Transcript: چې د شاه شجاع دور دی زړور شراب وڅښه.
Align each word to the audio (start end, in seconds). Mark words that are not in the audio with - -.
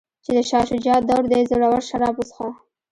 چې 0.23 0.31
د 0.37 0.39
شاه 0.49 0.65
شجاع 0.69 0.99
دور 1.09 1.23
دی 1.31 1.41
زړور 1.49 1.81
شراب 1.89 2.15
وڅښه. 2.17 2.47